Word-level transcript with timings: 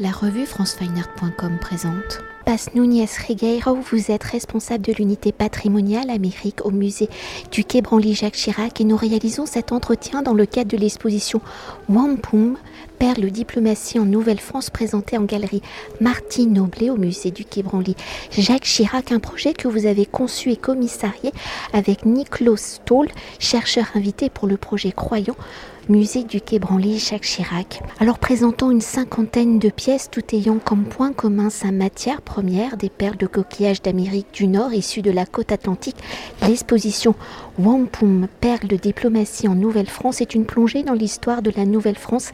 La 0.00 0.12
revue 0.12 0.46
francefineart.com 0.46 1.58
présente. 1.60 2.22
Paz 2.46 2.68
Núñez 2.76 3.08
Regueiro, 3.26 3.74
vous 3.74 4.12
êtes 4.12 4.22
responsable 4.22 4.84
de 4.84 4.92
l'unité 4.92 5.32
patrimoniale 5.32 6.08
Amérique 6.08 6.64
au 6.64 6.70
musée 6.70 7.08
du 7.50 7.64
Quai 7.64 7.82
Branly 7.82 8.14
Jacques 8.14 8.34
Chirac 8.34 8.80
et 8.80 8.84
nous 8.84 8.96
réalisons 8.96 9.44
cet 9.44 9.72
entretien 9.72 10.22
dans 10.22 10.34
le 10.34 10.46
cadre 10.46 10.70
de 10.70 10.76
l'exposition 10.76 11.40
Wampum, 11.88 12.56
Perle 13.00 13.28
diplomatie 13.30 13.98
en 13.98 14.04
Nouvelle-France 14.04 14.70
présentée 14.70 15.18
en 15.18 15.24
galerie 15.24 15.62
Martine 16.00 16.52
Noblet 16.52 16.90
au 16.90 16.96
musée 16.96 17.32
du 17.32 17.44
Quai 17.44 17.64
Branly 17.64 17.96
Jacques 18.30 18.62
Chirac, 18.62 19.10
un 19.10 19.18
projet 19.18 19.52
que 19.52 19.66
vous 19.66 19.86
avez 19.86 20.06
conçu 20.06 20.52
et 20.52 20.56
commissarié 20.56 21.32
avec 21.72 22.06
Niklos 22.06 22.56
Stoll, 22.56 23.08
chercheur 23.40 23.86
invité 23.94 24.30
pour 24.30 24.46
le 24.46 24.56
projet 24.56 24.92
Croyant 24.92 25.36
musée 25.88 26.22
du 26.22 26.40
Quai 26.40 26.58
Branly 26.58 26.98
Jacques 26.98 27.22
Chirac. 27.22 27.82
Alors 27.98 28.18
présentant 28.18 28.70
une 28.70 28.80
cinquantaine 28.80 29.58
de 29.58 29.70
pièces, 29.70 30.10
tout 30.10 30.22
ayant 30.32 30.58
comme 30.58 30.84
point 30.84 31.12
commun 31.12 31.48
sa 31.48 31.70
matière 31.70 32.20
première, 32.20 32.76
des 32.76 32.90
perles 32.90 33.16
de 33.16 33.26
coquillage 33.26 33.80
d'Amérique 33.80 34.28
du 34.32 34.46
Nord 34.46 34.74
issues 34.74 35.02
de 35.02 35.10
la 35.10 35.24
côte 35.24 35.50
atlantique, 35.50 35.96
l'exposition 36.46 37.14
Wampum, 37.58 38.28
perles 38.40 38.68
de 38.68 38.76
diplomatie 38.76 39.48
en 39.48 39.54
Nouvelle-France 39.54 40.20
est 40.20 40.34
une 40.34 40.44
plongée 40.44 40.82
dans 40.82 40.92
l'histoire 40.92 41.42
de 41.42 41.52
la 41.56 41.64
Nouvelle-France 41.64 42.32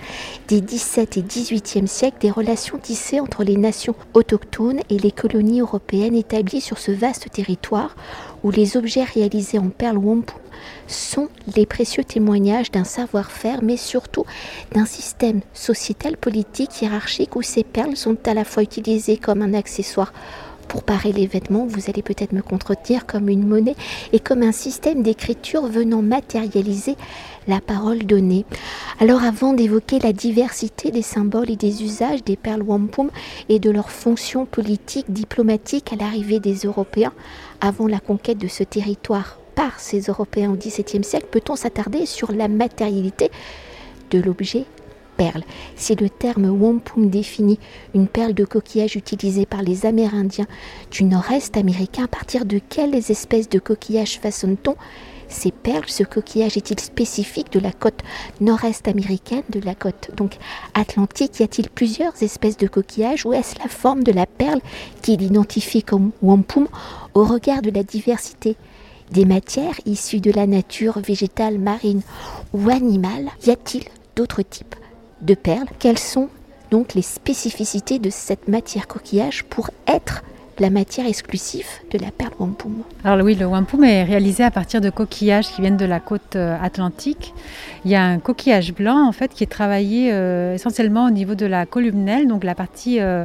des 0.49 0.61
17 0.61 1.17
et 1.17 1.23
18e 1.23 1.87
siècles, 1.87 2.19
des 2.21 2.31
relations 2.31 2.79
tissées 2.79 3.21
entre 3.21 3.45
les 3.45 3.57
nations 3.57 3.95
autochtones 4.15 4.81
et 4.91 4.99
les 4.99 5.13
colonies 5.13 5.61
européennes 5.61 6.17
établies 6.17 6.61
sur 6.61 6.79
ce 6.79 6.93
vaste 6.93 7.31
territoire 7.31 7.95
où 8.43 8.51
les 8.51 8.77
objets 8.77 9.05
réalisés 9.05 9.59
en 9.59 9.69
perles 9.69 9.99
wampum 9.99 10.39
sont 10.87 11.29
les 11.57 11.67
précieux 11.67 12.05
témoignages 12.05 12.71
d'un 12.71 12.85
savoir-faire, 12.85 13.63
mais 13.63 13.77
surtout 13.77 14.25
d'un 14.73 14.87
système 14.87 15.41
sociétal, 15.53 16.17
politique, 16.17 16.83
hiérarchique, 16.83 17.37
où 17.37 17.43
ces 17.43 17.65
perles 17.65 17.97
sont 17.97 18.17
à 18.27 18.35
la 18.35 18.45
fois 18.45 18.63
utilisées 18.63 19.17
comme 19.17 19.43
un 19.43 19.55
accessoire 19.55 20.13
pour 20.65 20.83
parer 20.83 21.13
les 21.13 21.27
vêtements, 21.27 21.67
vous 21.67 21.89
allez 21.89 22.03
peut-être 22.03 22.33
me 22.33 22.43
contredire 22.43 23.07
comme 23.07 23.29
une 23.29 23.47
monnaie 23.47 23.77
et 24.13 24.19
comme 24.19 24.43
un 24.43 24.53
système 24.53 25.03
d'écriture 25.03 25.67
venant 25.67 26.03
matérialiser 26.03 26.97
la 27.47 27.61
parole 27.61 27.99
donnée. 27.99 28.45
Alors 29.01 29.23
avant 29.23 29.53
d'évoquer 29.53 29.99
la 29.99 30.13
diversité 30.13 30.91
des 30.91 31.03
symboles 31.03 31.51
et 31.51 31.57
des 31.57 31.83
usages 31.83 32.25
des 32.25 32.37
perles 32.37 32.63
wampum 32.63 33.11
et 33.49 33.59
de 33.59 33.71
leur 33.71 33.91
fonction 33.91 34.47
politique, 34.47 35.13
diplomatique 35.13 35.93
à 35.93 35.97
l'arrivée 35.97 36.41
des 36.41 36.55
Européens 36.65 37.13
avant 37.61 37.87
la 37.87 38.01
conquête 38.01 38.39
de 38.39 38.49
ce 38.49 38.65
territoire 38.65 39.39
par 39.55 39.81
ces 39.81 40.01
Européens 40.01 40.51
au 40.51 40.57
XVIIe 40.57 41.05
siècle, 41.05 41.27
peut-on 41.31 41.57
s'attarder 41.57 42.07
sur 42.07 42.33
la 42.33 42.49
matérialité 42.49 43.31
de 44.11 44.21
l'objet 44.21 44.65
perle? 45.17 45.45
Si 45.77 45.95
le 45.95 46.11
terme 46.11 46.47
wampum 46.47 47.09
définit 47.09 47.59
une 47.95 48.09
perle 48.09 48.35
de 48.35 48.45
coquillage 48.45 48.97
utilisée 48.97 49.47
par 49.47 49.63
les 49.63 49.87
Amérindiens 49.87 50.47
du 50.91 51.05
nord-est 51.05 51.57
américain, 51.57 52.05
à 52.05 52.09
partir 52.09 52.45
de 52.45 52.59
quelles 52.69 52.95
espèces 52.95 53.49
de 53.49 53.59
coquillage 53.59 54.19
façonne-t-on 54.21 54.77
ces 55.29 55.51
perles, 55.51 55.89
ce 55.89 56.05
coquillage 56.05 56.57
est-il 56.57 56.79
spécifique 56.79 57.51
de 57.53 57.59
la 57.59 57.73
côte 57.73 58.01
nord-est 58.41 58.87
américaine, 58.89 59.43
de 59.49 59.61
la 59.61 59.75
côte 59.75 60.11
donc 60.17 60.37
atlantique? 60.75 61.41
Y 61.41 61.43
a-t-il 61.43 61.71
plusieurs 61.71 62.23
espèces 62.23 62.57
de 62.57 62.67
coquillages 62.67 63.25
ou 63.25 63.33
est-ce 63.33 63.59
la 63.59 63.69
forme 63.69 64.05
de 64.05 64.13
la 64.13 64.27
perle 64.27 64.61
qui 65.03 65.17
l'identifie 65.17 65.83
comme 65.83 66.13
wampum 66.23 66.69
au 67.15 67.25
regard 67.25 67.63
de 67.63 67.71
la 67.71 67.83
diversité 67.83 68.57
des 69.15 69.25
matières 69.25 69.81
issues 69.87 70.21
de 70.21 70.33
la 70.33 70.47
nature 70.47 70.99
végétale, 70.99 71.59
marine 71.59 72.03
ou 72.53 72.69
animale 72.69 73.29
Y 73.47 73.51
a-t-il 73.51 73.85
d'autres 74.17 74.43
types 74.43 74.75
de 75.23 75.35
perles? 75.35 75.69
Quelles 75.79 75.99
sont 75.99 76.29
donc 76.73 76.95
les 76.95 77.03
spécificités 77.03 78.01
de 78.01 78.11
cette 78.11 78.49
matière 78.49 78.89
coquillage 78.89 79.45
pour 79.45 79.71
être 79.87 80.25
la 80.59 80.71
matière 80.71 81.07
exclusive 81.07 81.67
de 81.93 81.99
la 81.99 82.11
perle 82.11 82.33
wampum? 82.41 82.83
Alors 83.05 83.25
oui, 83.25 83.37
le 83.37 83.47
wampum 83.47 83.85
est 83.85 84.03
réalisé 84.03 84.43
à 84.43 84.51
partir 84.51 84.81
de 84.81 84.91
coquillages 84.91 85.47
qui 85.49 85.61
viennent 85.61 85.77
de 85.77 85.85
la 85.85 86.01
côte 86.01 86.35
euh, 86.35 86.57
atlantique. 86.61 87.35
Il 87.85 87.93
y 87.93 87.95
a 87.95 88.03
un 88.03 88.19
coquillage 88.19 88.75
blanc 88.75 89.07
en 89.07 89.13
fait 89.13 89.33
qui 89.33 89.45
est 89.45 89.51
travaillé 89.51 90.11
euh, 90.13 90.55
essentiellement 90.55 91.07
au 91.07 91.11
niveau 91.11 91.37
de 91.37 91.47
la 91.47 91.67
columnelle, 91.67 92.27
donc 92.27 92.43
la 92.43 92.57
partie 92.57 93.01
euh, 93.01 93.25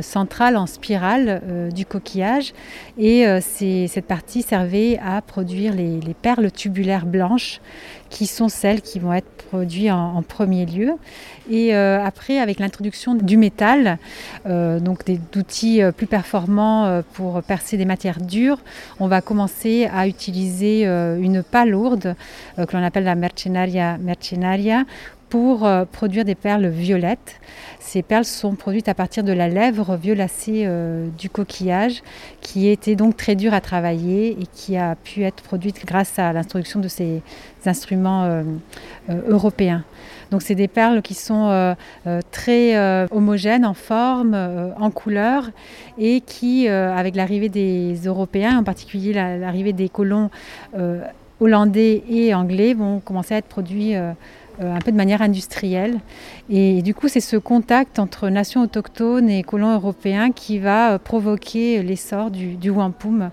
centrale 0.00 0.56
en 0.56 0.66
spirale 0.66 1.70
du 1.72 1.86
coquillage. 1.86 2.52
Et 2.98 3.24
cette 3.40 4.06
partie 4.06 4.42
servait 4.42 4.98
à 5.04 5.22
produire 5.22 5.74
les, 5.74 6.00
perles 6.20 6.50
tubulaires 6.50 7.06
blanches 7.06 7.60
qui 8.10 8.26
sont 8.26 8.48
celles 8.48 8.80
qui 8.80 8.98
vont 8.98 9.12
être 9.12 9.26
produites 9.48 9.90
en 9.90 10.22
premier 10.22 10.66
lieu. 10.66 10.94
Et 11.50 11.74
euh, 11.74 12.02
après, 12.02 12.38
avec 12.38 12.58
l'introduction 12.58 13.14
du 13.14 13.36
métal, 13.36 13.98
euh, 14.46 14.80
donc 14.80 15.04
d'outils 15.32 15.82
euh, 15.82 15.92
plus 15.92 16.06
performants 16.06 17.02
pour 17.12 17.42
percer 17.42 17.76
des 17.76 17.84
matières 17.84 18.20
dures, 18.20 18.58
on 19.00 19.08
va 19.08 19.20
commencer 19.20 19.88
à 19.92 20.08
utiliser 20.08 20.84
une 20.84 21.42
palourde 21.42 22.14
que 22.56 22.76
l'on 22.76 22.82
appelle 22.82 23.04
la 23.04 23.14
mercenaria 23.14 23.98
mercenaria 23.98 24.84
pour 25.28 25.68
produire 25.92 26.24
des 26.24 26.34
perles 26.34 26.68
violettes. 26.68 27.40
Ces 27.80 28.02
perles 28.02 28.24
sont 28.24 28.54
produites 28.54 28.88
à 28.88 28.94
partir 28.94 29.24
de 29.24 29.32
la 29.32 29.48
lèvre 29.48 29.96
violacée 29.96 30.68
du 31.18 31.30
coquillage, 31.30 32.02
qui 32.40 32.68
était 32.68 32.94
donc 32.94 33.16
très 33.16 33.34
dure 33.34 33.54
à 33.54 33.60
travailler 33.60 34.30
et 34.40 34.46
qui 34.52 34.76
a 34.76 34.94
pu 34.94 35.22
être 35.22 35.42
produite 35.42 35.84
grâce 35.84 36.18
à 36.18 36.32
l'introduction 36.32 36.80
de 36.80 36.88
ces 36.88 37.22
instruments 37.64 38.42
européens. 39.28 39.84
Donc 40.30 40.42
c'est 40.42 40.54
des 40.54 40.68
perles 40.68 41.02
qui 41.02 41.14
sont 41.14 41.48
euh, 41.48 41.74
euh, 42.06 42.20
très 42.30 42.76
euh, 42.76 43.06
homogènes 43.10 43.64
en 43.64 43.74
forme, 43.74 44.36
en 44.78 44.90
couleur, 44.90 45.50
et 45.98 46.20
qui, 46.20 46.68
avec 46.68 47.16
l'arrivée 47.16 47.48
des 47.48 47.94
Européens, 48.04 48.58
en 48.58 48.64
particulier 48.64 49.12
l'arrivée 49.12 49.72
des 49.72 49.88
colons 49.88 50.30
hollandais 51.40 52.02
et 52.08 52.34
anglais, 52.34 52.74
vont 52.74 53.00
commencer 53.00 53.34
à 53.34 53.38
être 53.38 53.46
produits 53.46 53.94
un 54.60 54.78
peu 54.78 54.92
de 54.92 54.96
manière 54.96 55.22
industrielle. 55.22 56.00
Et, 56.48 56.82
du 56.82 56.94
coup, 56.94 57.08
c'est 57.08 57.20
ce 57.20 57.36
contact 57.36 57.98
entre 57.98 58.28
nations 58.28 58.62
autochtones 58.62 59.28
et 59.28 59.42
colons 59.42 59.74
européens 59.74 60.30
qui 60.32 60.58
va 60.58 60.98
provoquer 60.98 61.82
l'essor 61.82 62.30
du, 62.30 62.70
wampum 62.70 63.30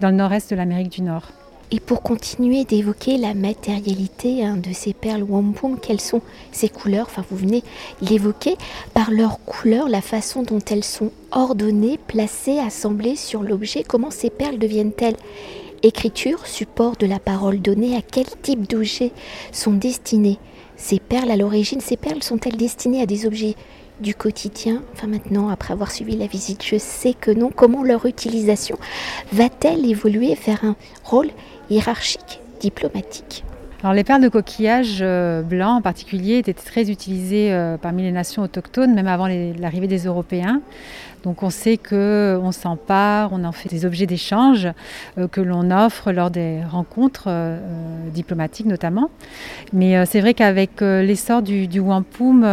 dans 0.00 0.10
le 0.10 0.16
nord-est 0.16 0.50
de 0.50 0.56
l'Amérique 0.56 0.90
du 0.90 1.02
Nord. 1.02 1.32
Et 1.72 1.80
pour 1.80 2.02
continuer 2.02 2.64
d'évoquer 2.64 3.18
la 3.18 3.34
matérialité 3.34 4.44
hein, 4.44 4.56
de 4.56 4.72
ces 4.72 4.92
perles 4.92 5.24
wampum, 5.24 5.80
quelles 5.80 6.00
sont 6.00 6.22
ces 6.52 6.68
couleurs? 6.68 7.06
Enfin, 7.10 7.24
vous 7.28 7.36
venez 7.36 7.64
l'évoquer 8.00 8.56
par 8.94 9.10
leur 9.10 9.40
couleur, 9.44 9.88
la 9.88 10.00
façon 10.00 10.44
dont 10.44 10.60
elles 10.70 10.84
sont 10.84 11.10
ordonnées, 11.32 11.98
placées, 12.06 12.60
assemblées 12.60 13.16
sur 13.16 13.42
l'objet. 13.42 13.82
Comment 13.82 14.12
ces 14.12 14.30
perles 14.30 14.58
deviennent-elles 14.58 15.16
écriture, 15.82 16.46
support 16.46 16.96
de 16.96 17.06
la 17.06 17.18
parole 17.18 17.60
donnée? 17.60 17.96
À 17.96 18.00
quel 18.00 18.26
type 18.42 18.70
d'objet 18.70 19.10
sont 19.50 19.72
destinées 19.72 20.38
ces 20.76 21.00
perles 21.00 21.30
à 21.30 21.36
l'origine 21.36 21.80
Ces 21.80 21.96
perles 21.96 22.22
sont-elles 22.22 22.56
destinées 22.56 23.02
à 23.02 23.06
des 23.06 23.26
objets 23.26 23.54
du 24.00 24.14
quotidien? 24.14 24.82
Enfin 24.92 25.06
maintenant, 25.06 25.48
après 25.48 25.72
avoir 25.72 25.90
suivi 25.90 26.16
la 26.16 26.26
visite, 26.26 26.64
je 26.64 26.76
sais 26.76 27.14
que 27.14 27.30
non. 27.30 27.50
Comment 27.54 27.82
leur 27.82 28.06
utilisation 28.06 28.78
va-t-elle 29.32 29.84
évoluer 29.88 30.36
vers 30.46 30.64
un 30.64 30.76
rôle 31.04 31.28
hiérarchique, 31.70 32.40
diplomatique? 32.60 33.44
Alors 33.82 33.94
les 33.94 34.04
perles 34.04 34.22
de 34.22 34.28
coquillage 34.28 34.98
euh, 35.00 35.42
blanc 35.42 35.76
en 35.76 35.82
particulier 35.82 36.38
étaient 36.38 36.54
très 36.54 36.90
utilisées 36.90 37.52
euh, 37.52 37.76
parmi 37.76 38.02
les 38.02 38.12
nations 38.12 38.42
autochtones, 38.42 38.94
même 38.94 39.06
avant 39.06 39.28
l'arrivée 39.28 39.86
des 39.86 40.06
Européens. 40.06 40.60
Donc 41.22 41.42
on 41.42 41.50
sait 41.50 41.76
qu'on 41.76 42.52
s'empare, 42.52 43.30
on 43.32 43.44
en 43.44 43.52
fait 43.52 43.68
des 43.68 43.84
objets 43.84 44.06
d'échange 44.06 44.68
euh, 45.18 45.28
que 45.28 45.40
l'on 45.40 45.70
offre 45.70 46.12
lors 46.12 46.30
des 46.30 46.62
rencontres 46.64 47.28
diplomatiques 48.12 48.66
notamment. 48.66 49.10
Mais 49.72 50.04
c'est 50.06 50.20
vrai 50.20 50.34
qu'avec 50.34 50.80
l'essor 50.80 51.42
du, 51.42 51.80
wampum, 51.80 52.46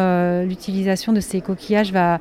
l'utilisation 0.48 1.14
de 1.14 1.20
ces 1.20 1.42
coquillages 1.42 1.92
va 1.92 2.20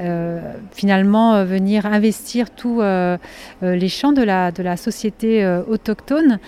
euh, 0.00 0.54
finalement 0.70 1.34
euh, 1.34 1.44
venir 1.44 1.84
investir 1.84 2.48
tous 2.50 2.80
euh, 2.80 3.18
les 3.60 3.88
champs 3.88 4.12
de 4.12 4.22
la 4.22 4.76
société 4.76 5.46
autochtone. 5.68 6.38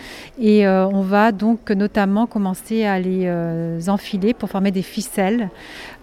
Et 0.40 0.66
on 0.66 1.02
va 1.02 1.32
donc 1.32 1.70
notamment 1.70 2.26
commencer 2.26 2.84
à 2.84 2.98
les 2.98 3.88
enfiler 3.88 4.34
pour 4.34 4.48
former 4.48 4.70
des 4.70 4.82
ficelles 4.82 5.50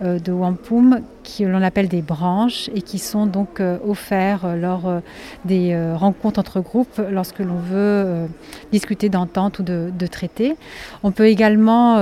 de 0.01 0.31
wampum 0.31 1.01
que 1.37 1.43
l'on 1.43 1.61
appelle 1.61 1.87
des 1.87 2.01
branches 2.01 2.69
et 2.75 2.81
qui 2.81 2.99
sont 2.99 3.25
donc 3.25 3.61
offerts 3.87 4.55
lors 4.55 5.01
des 5.45 5.77
rencontres 5.95 6.39
entre 6.39 6.59
groupes 6.61 7.01
lorsque 7.11 7.39
l'on 7.39 7.57
veut 7.57 8.27
discuter 8.71 9.09
d'entente 9.09 9.59
ou 9.59 9.63
de, 9.63 9.91
de 9.97 10.07
traités. 10.07 10.55
On 11.03 11.11
peut 11.11 11.27
également 11.27 11.97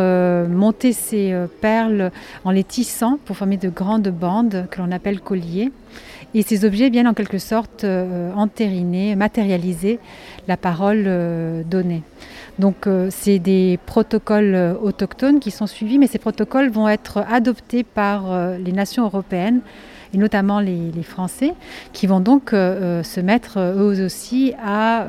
monter 0.48 0.94
ces 0.94 1.36
perles 1.62 2.12
en 2.46 2.52
les 2.52 2.64
tissant 2.64 3.20
pour 3.26 3.38
former 3.38 3.58
de 3.58 3.70
grandes 3.70 4.10
bandes 4.10 4.68
que 4.72 4.82
l'on 4.82 4.92
appelle 4.92 5.20
colliers. 5.20 5.72
Et 6.34 6.42
ces 6.42 6.66
objets 6.66 6.90
viennent 6.90 7.08
en 7.08 7.14
quelque 7.14 7.38
sorte 7.38 7.84
euh, 7.84 8.32
entériner, 8.34 9.16
matérialiser 9.16 10.00
la 10.48 10.58
parole 10.58 11.04
euh, 11.08 11.64
donnée. 11.64 12.04
Donc 12.60 12.88
euh, 12.88 13.08
c'est 13.12 13.40
des 13.40 13.80
protocoles 13.86 14.78
autochtones 14.82 15.40
qui 15.40 15.52
sont 15.52 15.68
suivis, 15.68 15.98
mais 15.98 16.08
ces 16.08 16.20
protocoles 16.20 16.70
vont 16.70 16.90
être 16.90 17.24
adoptés 17.30 17.84
par 17.84 18.58
les 18.58 18.72
nations 18.72 19.04
européennes 19.04 19.62
et 20.14 20.18
notamment 20.18 20.60
les, 20.60 20.92
Français, 21.04 21.54
qui 21.94 22.08
vont 22.08 22.20
donc 22.20 22.50
se 22.52 23.20
mettre 23.22 23.60
eux 23.60 24.04
aussi 24.04 24.54
à 24.64 25.06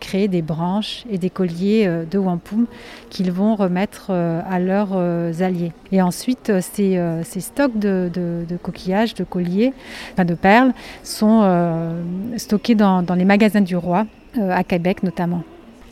créer 0.00 0.28
des 0.28 0.42
branches 0.42 1.04
et 1.10 1.18
des 1.18 1.30
colliers 1.30 1.90
de 2.10 2.18
wampum 2.18 2.66
qu'ils 3.10 3.32
vont 3.32 3.56
remettre 3.56 4.10
à 4.10 4.58
leurs 4.58 4.96
alliés. 5.42 5.72
Et 5.92 6.00
ensuite, 6.00 6.52
ces, 6.60 7.00
stocks 7.40 7.78
de, 7.78 8.44
coquillages, 8.62 9.14
de 9.14 9.24
colliers, 9.24 9.72
de 10.16 10.34
perles, 10.34 10.72
sont 11.02 11.94
stockés 12.36 12.74
dans, 12.74 13.02
dans 13.02 13.14
les 13.14 13.24
magasins 13.24 13.60
du 13.60 13.76
roi, 13.76 14.06
à 14.38 14.64
Québec 14.64 15.02
notamment. 15.02 15.42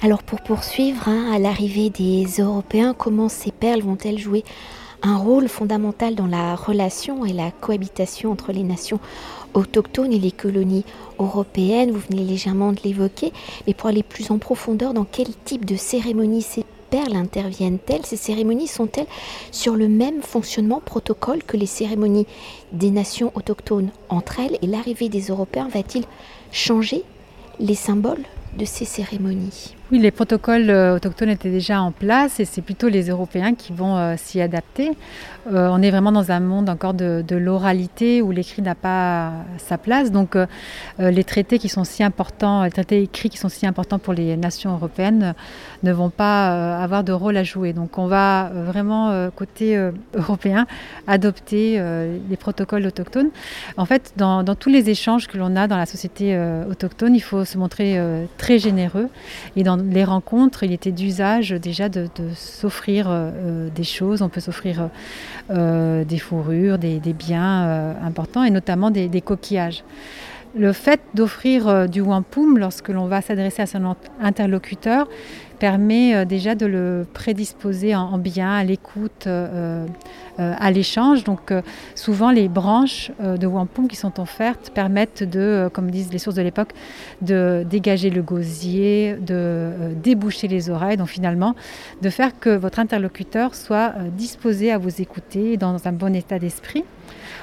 Alors 0.05 0.25
pour 0.25 0.41
poursuivre, 0.41 1.09
hein, 1.09 1.31
à 1.33 1.39
l'arrivée 1.39 1.89
des 1.89 2.27
Européens, 2.41 2.93
comment 2.93 3.29
ces 3.29 3.53
perles 3.53 3.83
vont-elles 3.83 4.19
jouer 4.19 4.43
un 5.03 5.17
rôle 5.17 5.49
fondamental 5.49 6.15
dans 6.15 6.27
la 6.27 6.55
relation 6.55 7.25
et 7.25 7.33
la 7.33 7.51
cohabitation 7.51 8.31
entre 8.31 8.53
les 8.53 8.63
nations 8.63 9.01
autochtones 9.55 10.13
et 10.13 10.19
les 10.19 10.31
colonies 10.33 10.85
européennes. 11.19 11.91
Vous 11.91 12.03
venez 12.11 12.25
légèrement 12.25 12.73
de 12.73 12.81
l'évoquer, 12.85 13.33
mais 13.67 13.75
pour 13.75 13.89
aller 13.89 14.03
plus 14.03 14.31
en 14.31 14.39
profondeur, 14.39 14.95
dans 14.95 15.05
quel 15.05 15.29
type 15.45 15.65
de 15.65 15.77
cérémonie 15.77 16.43
ces 16.43 16.65
perles 16.91 17.17
interviennent-elles? 17.17 18.07
Ces 18.07 18.17
cérémonies 18.17 18.69
sont-elles 18.69 19.07
sur 19.51 19.75
le 19.75 19.89
même 19.89 20.23
fonctionnement 20.23 20.81
protocole 20.81 21.43
que 21.43 21.57
les 21.57 21.67
cérémonies 21.67 22.27
des 22.73 22.91
nations 22.91 23.33
autochtones 23.35 23.91
entre 24.09 24.41
elles? 24.41 24.59
Et 24.63 24.67
l'arrivée 24.67 25.09
des 25.09 25.29
Européens 25.29 25.69
va-t-il 25.73 26.05
changer 26.53 27.03
les 27.59 27.75
symboles 27.75 28.25
de 28.57 28.65
ces 28.65 28.85
cérémonies? 28.85 29.75
Oui, 29.93 29.99
les 29.99 30.11
protocoles 30.11 30.71
euh, 30.71 30.97
autochtones 30.97 31.29
étaient 31.29 31.51
déjà 31.51 31.83
en 31.83 31.93
place 31.93 32.41
et 32.41 32.47
c'est 32.47 32.63
plutôt 32.63 32.89
les 32.89 33.11
Européens 33.11 33.55
qui 33.55 33.75
vont 33.75 33.99
euh, 33.99 34.15
s'y 34.17 34.41
adapter. 34.41 34.93
Euh, 35.53 35.69
on 35.71 35.83
est 35.83 35.91
vraiment 35.91 36.13
dans 36.13 36.33
un 36.33 36.41
monde 36.41 36.71
encore 36.71 36.95
de, 36.95 37.23
l'oralité 37.37 38.23
où 38.23 38.31
l'écrit 38.31 38.63
n'a 38.63 38.75
pas 38.75 39.33
sa 39.59 39.77
place. 39.77 40.11
Donc 40.11 40.37
les 40.99 41.25
traités 41.25 41.59
qui 41.59 41.69
sont 41.69 41.85
si 41.85 42.05
importants, 42.05 42.63
les 42.63 42.71
traités 42.71 43.03
écrits 43.03 43.29
qui 43.29 43.39
sont 43.39 43.49
si 43.49 43.67
importants 43.67 43.99
pour 43.99 44.15
les 44.15 44.37
nations 44.37 44.73
européennes 44.73 45.35
ne 45.83 45.93
vont 45.93 46.11
pas 46.11 46.77
avoir 46.81 47.03
de 47.03 47.13
rôle 47.13 47.37
à 47.37 47.43
jouer. 47.43 47.73
Donc 47.73 47.99
on 47.99 48.07
va 48.07 48.51
vraiment, 48.55 49.31
côté 49.35 49.77
européen, 50.15 50.67
adopter 51.09 51.83
les 52.29 52.37
protocoles 52.37 52.87
autochtones. 52.87 53.31
En 53.77 53.87
fait, 53.87 54.13
dans, 54.17 54.45
dans 54.45 54.55
tous 54.55 54.71
les 54.71 54.91
échanges 54.91 55.27
que 55.27 55.39
l'on 55.39 55.57
a 55.57 55.67
dans 55.67 55.79
la 55.79 55.87
société 55.87 56.39
autochtone, 56.71 57.17
il 57.17 57.23
faut 57.23 57.45
se 57.45 57.59
montrer 57.59 57.99
très 58.37 58.59
généreux 58.59 59.09
et 59.57 59.65
dans 59.65 59.82
les 59.91 60.05
rencontres, 60.05 60.63
il 60.63 60.73
était 60.73 60.93
d'usage 60.93 61.51
déjà 61.51 61.89
de, 61.89 62.09
s'offrir 62.35 63.07
euh, 63.09 63.69
des 63.75 63.85
choses. 63.85 64.23
On 64.23 64.29
peut 64.29 64.41
s'offrir 64.41 64.89
euh, 65.51 66.05
des 66.05 66.19
fourrures, 66.19 66.79
des, 66.79 67.01
biens 67.13 67.65
euh, 67.65 67.95
importants 68.03 68.45
et 68.45 68.51
notamment 68.51 68.91
des 68.91 69.21
coquillages. 69.21 69.85
Le 70.55 70.73
fait 70.73 71.01
d'offrir 71.15 71.89
du 71.89 72.01
wampum 72.03 72.59
lorsque 72.59 72.91
l'on 72.91 73.07
va 73.07 73.23
s'adresser 73.23 73.63
à 73.63 73.67
son 73.67 73.97
interlocuteur 74.21 75.09
permet 75.63 76.13
euh, 76.13 76.25
déjà 76.25 76.57
de 76.57 76.67
le 76.67 77.07
prédisposer 77.15 77.95
en, 77.95 78.19
bien 78.19 78.51
à 78.51 78.65
l'écoute, 78.65 79.29
euh, 79.29 79.87
euh, 80.41 80.55
à 80.59 80.73
l'échange. 80.73 81.23
Donc 81.23 81.55
souvent 81.95 82.33
les 82.33 82.49
branches 82.49 83.13
de 83.21 83.47
wampum 83.47 83.87
qui 83.87 83.95
sont 83.95 84.19
offertes 84.19 84.73
permettent 84.75 85.23
de, 85.23 85.71
comme 85.73 85.89
disent 85.89 86.13
les 86.13 86.19
sources 86.19 86.35
de 86.35 86.43
l'époque, 86.43 86.73
de 87.21 87.65
dégager 87.71 88.11
le 88.11 88.23
gosier, 88.23 89.15
de 89.21 89.71
déboucher 90.03 90.49
les 90.49 90.69
oreilles, 90.69 90.97
donc 90.97 91.09
finalement 91.09 91.55
de 92.03 92.11
faire 92.11 92.33
que 92.41 92.51
votre 92.51 92.81
interlocuteur 92.81 93.55
soit 93.55 93.95
disposé 94.19 94.73
à 94.73 94.79
vous 94.79 95.01
écouter 95.01 95.57
dans 95.57 95.87
un 95.87 95.93
bon 95.93 96.17
état 96.17 96.41
d'esprit. 96.41 96.83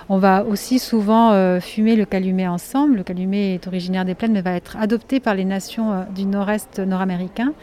On 0.10 0.18
va 0.18 0.44
aussi 0.44 0.80
souvent 0.80 1.60
fumer 1.62 1.96
le 1.96 2.06
calumet 2.06 2.48
ensemble. 2.48 2.98
Le 2.98 3.04
calumet 3.04 3.54
est 3.54 3.68
originaire 3.68 4.06
des 4.06 4.16
plaines 4.16 4.32
mais 4.32 4.42
va 4.42 4.54
être 4.54 4.76
adopté 4.76 5.20
par 5.20 5.36
les 5.36 5.46
nations 5.46 6.06
du 6.16 6.26
nord-est 6.26 6.80
nord-américain. 6.80 7.54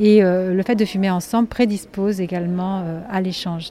Et 0.00 0.22
euh, 0.22 0.54
le 0.54 0.62
fait 0.62 0.74
de 0.74 0.84
fumer 0.84 1.10
ensemble 1.10 1.48
prédispose 1.48 2.20
également 2.20 2.80
euh, 2.80 3.00
à 3.10 3.20
l'échange. 3.20 3.70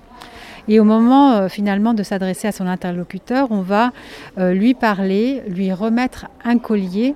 Et 0.67 0.79
au 0.79 0.83
moment 0.83 1.33
euh, 1.33 1.47
finalement 1.47 1.95
de 1.95 2.03
s'adresser 2.03 2.47
à 2.47 2.51
son 2.51 2.67
interlocuteur, 2.67 3.47
on 3.51 3.61
va 3.61 3.91
lui 4.37 4.73
parler, 4.73 5.41
lui 5.47 5.73
remettre 5.73 6.27
un 6.43 6.57
collier 6.57 7.15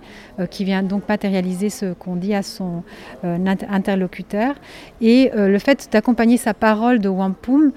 qui 0.49 0.65
vient 0.65 0.83
donc 0.83 1.07
matérialiser 1.07 1.69
ce 1.69 1.93
qu'on 1.93 2.15
dit 2.15 2.33
à 2.33 2.43
son 2.43 2.83
interlocuteur. 3.23 4.55
Et 5.01 5.31
le 5.33 5.57
fait 5.59 5.87
d'accompagner 5.91 6.37
sa 6.37 6.53
parole 6.53 6.99
de 6.99 7.07
wampum 7.07 7.71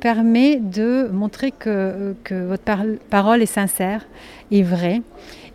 permet 0.00 0.56
de 0.56 1.08
montrer 1.12 1.50
que, 1.50 2.14
que 2.24 2.46
votre 2.46 2.64
parole 3.10 3.42
est 3.42 3.46
sincère 3.46 4.06
et 4.50 4.62
vraie. 4.62 5.02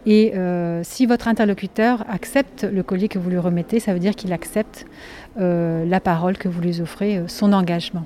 Et 0.09 0.31
euh, 0.35 0.79
si 0.83 1.05
votre 1.05 1.27
interlocuteur 1.27 2.05
accepte 2.09 2.63
le 2.63 2.81
collier 2.81 3.09
que 3.09 3.19
vous 3.19 3.29
lui 3.29 3.37
remettez, 3.37 3.81
ça 3.81 3.91
veut 3.91 3.99
dire 3.99 4.15
qu'il 4.15 4.31
accepte 4.31 4.85
euh, 5.37 5.85
la 5.85 5.99
parole 5.99 6.37
que 6.37 6.47
vous 6.47 6.61
lui 6.61 6.79
offrez, 6.79 7.17
euh, 7.17 7.27
son 7.27 7.51
engagement. 7.51 8.05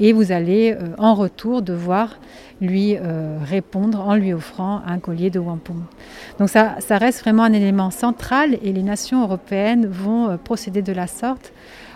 Et 0.00 0.12
vous 0.12 0.32
allez 0.32 0.76
en 0.98 1.14
retour 1.14 1.62
devoir 1.62 2.18
lui 2.60 2.96
répondre 3.42 4.00
en 4.00 4.14
lui 4.16 4.32
offrant 4.32 4.82
un 4.86 4.98
collier 4.98 5.30
de 5.30 5.38
wampum. 5.38 5.84
Donc 6.38 6.48
ça, 6.48 6.76
ça 6.80 6.98
reste 6.98 7.20
vraiment 7.20 7.44
un 7.44 7.52
élément 7.52 7.90
central 7.90 8.58
et 8.62 8.72
les 8.72 8.82
nations 8.82 9.22
européennes 9.22 9.86
vont 9.86 10.36
procéder 10.42 10.82
de 10.82 10.92
la 10.92 11.06
sorte 11.06 11.52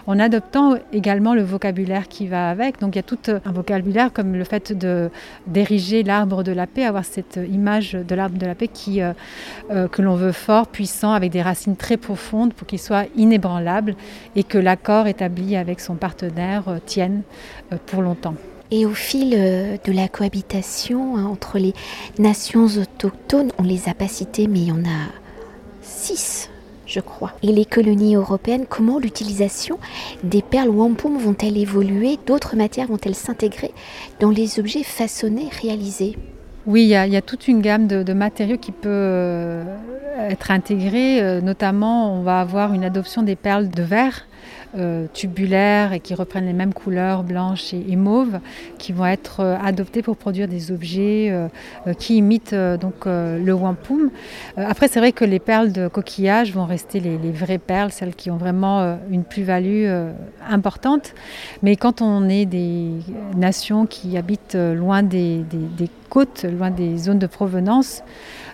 en 0.07 0.19
adoptant 0.19 0.77
également 0.93 1.35
le 1.35 1.43
vocabulaire 1.43 2.09
qui 2.09 2.27
va 2.27 2.51
avec. 2.51 2.81
Donc 2.81 2.95
il 2.95 2.99
y 2.99 3.01
a 3.01 3.03
tout 3.03 3.19
un 3.27 3.53
vocabulaire 3.53 4.13
comme 4.13 4.35
le 4.35 4.45
fait 4.45 4.73
de 4.73 5.11
d'ériger 5.47 6.03
l'arbre 6.03 6.43
de 6.43 6.53
la 6.53 6.67
paix, 6.67 6.85
avoir 6.85 7.05
cette 7.05 7.39
image 7.51 7.93
de 7.93 8.15
l'arbre 8.15 8.39
de 8.39 8.47
la 8.47 8.55
paix 8.55 8.69
qui, 8.69 9.01
euh, 9.01 9.13
euh, 9.71 9.89
que 9.89 10.03
l'on 10.03 10.17
veut 10.17 10.33
fort, 10.33 10.67
puissant, 10.67 11.13
avec 11.13 11.31
des 11.33 11.43
racines 11.43 11.77
très 11.77 11.97
profondes 11.97 12.53
pour 12.55 12.67
qu'il 12.67 12.79
soit 12.79 13.07
inébranlable 13.17 13.95
et 14.37 14.45
que 14.45 14.59
l'accord 14.59 15.07
établi 15.07 15.57
avec 15.57 15.81
son 15.81 15.95
partenaire 15.95 16.69
euh, 16.69 16.79
tienne 16.85 17.23
pour 17.87 18.03
longtemps. 18.03 18.35
Et 18.71 18.87
au 18.87 18.95
fil 18.95 19.31
de 19.31 19.93
la 19.93 20.09
cohabitation 20.09 21.17
hein, 21.17 21.27
entre 21.27 21.59
les 21.59 21.75
nations 22.19 22.67
autochtones, 22.67 23.53
on 23.59 23.63
les 23.63 23.89
a 23.89 23.95
pas 23.95 24.09
citées, 24.09 24.49
mais 24.49 24.61
il 24.61 24.69
y 24.69 24.73
en 24.73 24.85
a 24.85 25.11
six 25.83 26.51
je 26.95 27.01
crois. 27.01 27.33
Et 27.43 27.49
les 27.49 27.65
colonies 27.65 28.15
européennes, 28.15 28.67
comment 28.69 28.99
l'utilisation 28.99 29.79
des 30.23 30.43
perles 30.43 30.69
wampum 30.69 31.19
vont-elles 31.19 31.59
évoluer? 31.59 32.19
D'autres 32.27 32.57
matières 32.57 32.87
vont-elles 32.87 33.17
s'intégrer 33.17 33.73
dans 34.21 34.31
les 34.31 34.61
objets 34.61 34.85
façonnés, 34.85 35.49
réalisés? 35.61 36.17
Oui, 36.67 36.85
il 36.85 36.89
y, 36.89 36.95
a, 36.95 37.23
toute 37.23 37.49
une 37.49 37.61
gamme 37.61 37.89
de, 37.89 38.13
matériaux 38.15 38.57
qui 38.57 38.73
peut 38.73 38.89
euh, 38.89 39.65
être 40.31 40.51
intégrée. 40.51 41.21
Euh, 41.21 41.41
notamment, 41.43 42.15
on 42.19 42.23
va 42.23 42.41
avoir 42.41 42.73
une 42.73 42.85
adoption 42.85 43.23
des 43.23 43.37
perles 43.37 43.69
de 43.69 43.83
verre 43.83 44.27
euh, 44.77 45.07
tubulaires 45.13 45.93
et 45.93 46.01
qui 46.01 46.15
reprennent 46.15 46.47
les 46.47 46.53
mêmes 46.53 46.75
couleurs 46.75 47.23
blanches 47.23 47.73
et, 47.75 47.97
mauves, 47.97 48.41
qui 48.79 48.93
vont 48.93 49.07
être 49.07 49.41
euh, 49.41 49.57
adoptés 49.63 50.03
pour 50.03 50.17
produire 50.17 50.49
des 50.49 50.73
objets 50.73 51.29
euh, 51.31 51.95
qui 51.95 52.17
imitent 52.17 52.55
donc 52.55 53.07
le 53.07 53.53
wampum. 53.53 54.11
après, 54.57 54.89
c'est 54.89 54.99
vrai 54.99 55.13
que 55.13 55.25
les 55.25 55.39
perles 55.39 55.73
de 55.73 55.89
coquillage 55.89 56.53
vont 56.53 56.65
rester 56.65 57.01
les, 57.01 57.17
vraies 57.31 57.59
perles, 57.59 57.93
celles 57.93 58.15
qui 58.15 58.31
ont 58.31 58.37
vraiment 58.37 58.99
une 59.11 59.25
plus-value 59.25 59.87
importante. 60.49 61.15
Mais 61.63 61.77
quand 61.77 62.03
on 62.03 62.29
est 62.29 62.47
des 62.47 62.91
nations 63.37 63.87
qui 63.87 64.17
habitent 64.17 64.57
loin 64.57 65.03
des 65.03 65.45
côtes, 66.09 66.45
loin 66.45 66.71
des 66.71 66.99
zones 66.99 67.19
de 67.19 67.27
provenance, 67.27 68.03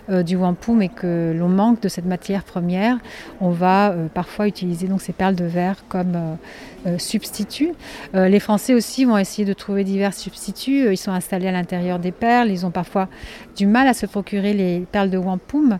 du 0.11 0.35
wampum 0.35 0.81
et 0.81 0.89
que 0.89 1.33
l'on 1.35 1.47
manque 1.47 1.81
de 1.81 1.87
cette 1.87 2.05
matière 2.05 2.43
première, 2.43 2.97
on 3.39 3.49
va 3.49 3.91
euh, 3.91 4.07
parfois 4.13 4.47
utiliser 4.47 4.87
donc 4.87 5.01
ces 5.01 5.13
perles 5.13 5.35
de 5.35 5.45
verre 5.45 5.83
comme 5.87 6.37
euh, 6.85 6.97
substitut. 6.97 7.73
les 8.13 8.39
Français 8.39 8.73
aussi 8.73 9.05
vont 9.05 9.17
essayer 9.17 9.45
de 9.45 9.53
trouver 9.53 9.83
divers 9.83 10.13
substituts. 10.13 10.91
Ils 10.91 10.97
sont 10.97 11.11
installés 11.11 11.47
à 11.47 11.51
l'intérieur 11.51 11.99
des 11.99 12.11
perles. 12.11 12.49
Ils 12.49 12.65
ont 12.65 12.71
parfois 12.71 13.07
du 13.55 13.67
mal 13.67 13.87
à 13.87 13.93
se 13.93 14.07
procurer 14.07 14.53
les 14.53 14.79
perles 14.91 15.11
de 15.11 15.17
wampum. 15.17 15.77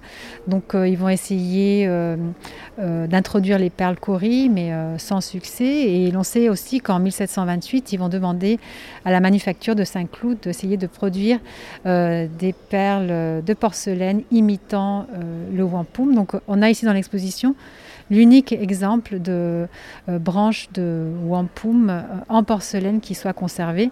Donc 0.48 0.76
ils 0.76 0.96
vont 0.96 1.10
essayer 1.10 1.90
d'introduire 2.78 3.58
les 3.58 3.72
perles 3.72 3.98
cori, 3.98 4.48
mais 4.50 4.72
sans 5.00 5.22
succès. 5.22 5.66
Et 5.66 6.12
l'on 6.12 6.22
sait 6.22 6.50
aussi 6.50 6.82
qu'en 6.82 7.00
1728, 7.00 7.94
ils 7.94 7.98
vont 7.98 8.10
demander 8.10 8.60
à 9.04 9.10
la 9.10 9.20
manufacture 9.20 9.76
de 9.76 9.84
Saint-Cloud 9.84 10.38
d'essayer 10.44 10.78
de 10.78 10.88
produire 10.88 11.40
des 11.84 12.54
perles 12.70 13.44
de 13.44 13.54
porcelaine 13.56 14.21
imitant 14.32 15.08
euh, 15.14 15.46
le 15.56 15.64
wampum. 15.64 16.16
Donc 16.16 16.34
on 16.48 16.62
a 16.62 16.70
ici 16.70 16.86
dans 16.86 16.94
l'exposition 16.94 17.56
l'unique 18.10 18.52
exemple 18.52 19.20
de 19.20 19.68
euh, 20.10 20.20
branche 20.20 20.68
de 20.74 21.08
wampum 21.24 21.90
euh, 21.90 22.02
en 22.28 22.44
porcelaine 22.44 23.00
qui 23.00 23.16
soit 23.16 23.34
conservée. 23.34 23.90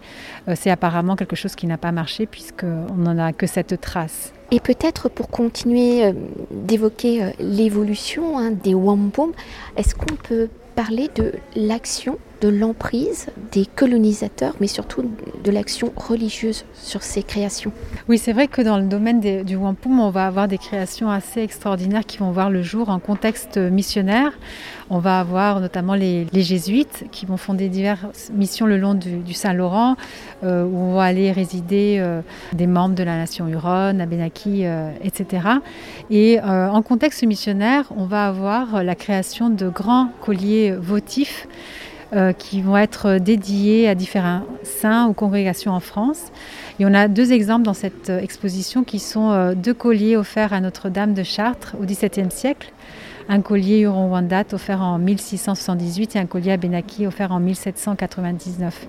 C'est 0.56 0.72
apparemment 0.72 1.16
quelque 1.16 1.36
chose 1.36 1.56
qui 1.56 1.68
n'a 1.68 1.78
pas 1.78 1.92
marché 1.92 2.26
puisqu'on 2.26 2.96
n'en 2.96 3.18
a 3.18 3.34
que 3.34 3.48
cette 3.48 3.80
trace. 3.80 4.34
Et 4.52 4.60
peut-être 4.60 5.10
pour 5.10 5.30
continuer 5.30 6.14
d'évoquer 6.52 7.34
l'évolution 7.40 8.40
hein, 8.40 8.52
des 8.52 8.74
wampum, 8.74 9.32
est-ce 9.78 9.94
qu'on 9.94 10.16
peut 10.16 10.50
parler 10.76 11.10
de 11.16 11.34
l'action 11.56 12.18
de 12.42 12.48
l'emprise 12.48 13.28
des 13.52 13.66
colonisateurs, 13.66 14.56
mais 14.60 14.68
surtout 14.68 15.04
de 15.44 15.52
l'action 15.52 15.92
religieuse 15.96 16.66
sur 16.74 17.04
ces 17.04 17.24
créations. 17.24 17.72
Oui, 18.08 18.18
c'est 18.18 18.34
vrai 18.34 18.48
que 18.48 18.62
dans 18.62 18.78
le 18.78 18.86
domaine 18.86 19.20
du 19.44 19.56
wampum, 19.56 20.00
on 20.00 20.10
va 20.10 20.28
avoir 20.28 20.48
des 20.48 20.58
créations 20.58 21.10
assez 21.10 21.42
extraordinaires 21.42 22.06
qui 22.06 22.18
vont 22.20 22.32
voir 22.32 22.50
le 22.50 22.62
jour 22.62 22.90
en 22.90 23.00
contexte 23.00 23.58
missionnaire. 23.58 24.32
On 24.90 25.00
va 25.00 25.20
avoir 25.20 25.60
notamment 25.60 25.94
les, 25.94 26.28
jésuites 26.34 27.06
qui 27.12 27.26
vont 27.26 27.38
fonder 27.38 27.70
diverses 27.70 28.32
missions 28.34 28.66
le 28.66 28.78
long 28.78 28.96
du, 28.96 29.34
Saint-Laurent, 29.34 29.98
euh, 30.44 30.64
où 30.64 30.94
vont 30.94 31.00
aller 31.00 31.32
résider 31.32 31.98
euh, 32.00 32.22
des 32.54 32.66
membres 32.66 32.96
de 32.96 33.04
la 33.04 33.18
nation 33.18 33.48
Huron, 33.48 34.00
Abenaki, 34.00 34.66
euh, 34.66 34.92
etc. 35.04 35.48
Et 36.10 36.40
en 36.42 36.82
contexte 36.82 37.24
missionnaire, 37.24 37.92
on 37.96 38.06
va 38.06 38.28
avoir 38.28 38.84
la 38.84 38.96
création 38.96 39.50
de 39.50 39.70
grands 39.70 40.10
colliers 40.22 40.72
votifs 40.72 41.48
qui 42.40 42.62
vont 42.62 42.76
être 42.76 43.18
dédiés 43.18 43.88
à 43.88 43.94
différents 43.94 44.42
saints 44.64 45.08
ou 45.08 45.14
congrégations 45.14 45.74
en 45.74 45.80
France. 45.80 46.32
Et 46.80 46.86
on 46.86 46.94
a 46.94 47.08
deux 47.08 47.32
exemples 47.34 47.64
dans 47.64 47.76
cette 47.76 48.10
exposition 48.10 48.84
qui 48.84 49.00
sont 49.00 49.54
deux 49.56 49.76
colliers 49.76 50.18
offerts 50.18 50.54
à 50.54 50.60
Notre-Dame 50.60 51.14
de 51.14 51.24
Chartres 51.24 51.76
au 51.80 51.86
XVIIe 51.86 52.32
siècle 52.32 52.72
un 53.30 53.42
collier 53.42 53.82
Huron-Wendat 53.82 54.46
offert 54.54 54.82
en 54.82 54.98
1678 54.98 56.16
et 56.16 56.20
un 56.20 56.26
collier 56.26 56.54
Abenaki 56.54 57.06
offert 57.06 57.32
en 57.32 57.40
1799. 57.40 58.88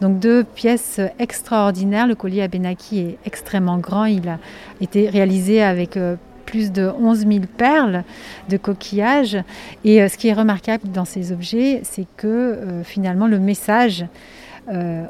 Donc 0.00 0.20
deux 0.20 0.44
pièces 0.44 1.00
extraordinaires. 1.18 2.06
Le 2.06 2.14
collier 2.14 2.42
Abenaki 2.42 3.00
est 3.00 3.18
extrêmement 3.26 3.78
grand. 3.78 4.04
Il 4.04 4.28
a 4.28 4.38
été 4.80 5.08
réalisé 5.08 5.62
avec 5.62 5.96
euh, 5.96 6.14
plus 6.52 6.70
de 6.70 6.92
11 7.00 7.20
000 7.20 7.40
perles 7.56 8.04
de 8.50 8.58
coquillages. 8.58 9.38
Et 9.84 10.02
euh, 10.02 10.08
ce 10.08 10.18
qui 10.18 10.28
est 10.28 10.34
remarquable 10.34 10.90
dans 10.92 11.06
ces 11.06 11.32
objets, 11.32 11.80
c'est 11.82 12.06
que 12.18 12.26
euh, 12.26 12.84
finalement 12.84 13.26
le 13.26 13.38
message 13.38 14.04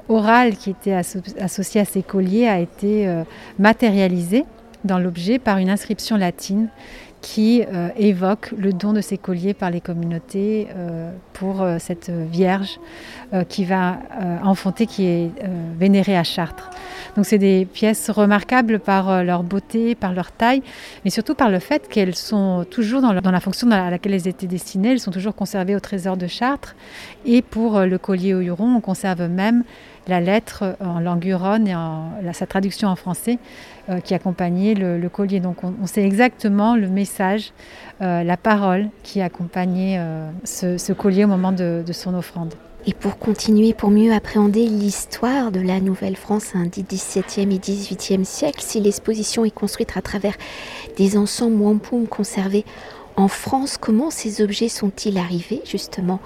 oral 0.09 0.57
qui 0.57 0.71
était 0.71 0.95
associé 0.95 1.83
à 1.83 1.85
ces 1.85 2.03
colliers 2.03 2.49
a 2.49 2.59
été 2.59 3.07
matérialisé 3.59 4.47
dans 4.83 4.99
l'objet 4.99 5.39
par 5.39 5.59
une 5.59 5.69
inscription 5.69 6.17
latine 6.17 6.69
qui 7.23 7.63
euh, 7.73 7.89
évoque 7.97 8.53
le 8.59 8.73
don 8.73 8.93
de 8.93 9.01
ces 9.01 9.17
colliers 9.17 9.55
par 9.55 9.71
les 9.71 9.81
communautés 9.81 10.67
euh, 10.77 11.13
pour 11.33 11.63
euh, 11.63 11.77
cette 11.79 12.11
Vierge 12.11 12.79
qui 13.49 13.65
va 13.65 13.99
enfanter, 14.45 14.85
qui 14.85 15.07
est 15.07 15.31
vénérée 15.79 16.19
à 16.19 16.23
Chartres. 16.23 16.69
Donc 17.17 17.25
c'est 17.25 17.39
des 17.39 17.65
pièces 17.65 18.11
remarquables 18.11 18.79
par 18.79 19.25
leur 19.25 19.43
beauté, 19.43 19.95
par 19.95 20.13
leur 20.13 20.33
taille, 20.33 20.63
mais 21.03 21.11
surtout 21.11 21.35
par 21.35 21.49
le 21.49 21.59
fait 21.59 21.89
qu'elles 21.89 22.15
sont 22.15 22.67
toujours 22.69 23.01
dans, 23.01 23.13
la 23.13 23.41
fonction 23.41 23.71
à 23.71 23.89
laquelle 23.89 24.13
elles 24.13 24.29
étaient 24.29 24.47
destinées, 24.47 24.93
elles 24.93 25.01
sont 25.01 25.11
toujours 25.11 25.35
conservées 25.35 25.75
au 25.75 25.81
trésor 25.81 26.19
de 26.19 26.27
Chartres. 26.27 26.77
Et 27.25 27.41
pour 27.41 27.81
le 27.81 27.97
collier 27.97 28.35
au 28.35 28.41
Huron, 28.41 28.77
on 28.77 28.81
conserve 28.83 29.23
même 29.23 29.65
la 30.09 30.21
lettre 30.21 30.77
en 30.81 31.01
langue 31.01 31.25
huronne 31.25 31.69
et 31.69 32.33
sa 32.33 32.47
traduction 32.47 32.89
en 32.89 32.97
français 32.97 33.39
euh, 33.89 34.01
qui 34.01 34.15
accompagnait 34.15 34.75
le, 34.75 35.09
collier. 35.09 35.41
Donc 35.41 35.65
on, 35.65 35.87
sait 35.87 36.05
exactement 36.05 36.77
le 36.77 36.89
message, 36.89 37.53
euh, 38.01 38.23
la 38.23 38.37
parole 38.37 38.89
qui 39.03 39.21
accompagnait 39.21 39.97
euh, 39.99 40.31
ce, 40.45 40.93
collier 40.93 41.25
au 41.25 41.29
moment 41.29 41.53
de, 41.53 41.85
son 41.93 42.15
offrande. 42.15 42.55
Et 42.87 42.95
pour 42.95 43.19
continuer, 43.19 43.75
pour 43.75 43.91
mieux 43.91 44.13
appréhender 44.13 44.67
l'histoire 44.67 45.53
de 45.53 45.61
la 45.61 45.81
Nouvelle-France 45.81 46.51
hein, 46.55 46.65
du 46.73 46.83
XVIIe 46.83 47.55
et 47.55 47.59
XVIIIe 47.59 48.25
siècle, 48.25 48.61
si 48.61 48.81
l'exposition 48.81 49.45
est 49.45 49.55
construite 49.55 49.97
à 49.97 50.03
travers 50.03 50.35
des 50.97 51.17
ensembles 51.17 51.61
wampum 51.61 52.09
conservés 52.09 52.65
en 53.17 53.29
France, 53.29 53.77
comment 53.77 54.11
ces 54.11 54.43
objets 54.43 54.69
sont-ils 54.69 55.19
arrivés 55.19 55.61
justement 55.65 56.21